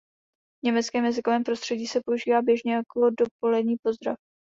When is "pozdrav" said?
3.83-4.15